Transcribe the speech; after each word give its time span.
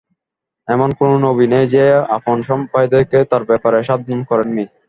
এমন 0.67 0.89
কোন 0.99 1.11
নবী 1.25 1.45
নেই 1.47 1.65
যে, 1.73 1.83
আপন 2.17 2.37
সম্প্রদায়কে 2.49 3.19
তার 3.31 3.43
ব্যাপারে 3.45 3.79
সাবধান 3.83 4.19
করেন 4.29 4.49
নি। 4.57 4.65